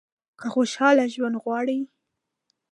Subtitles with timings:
[0.39, 1.79] که خوشاله ژوند غواړئ.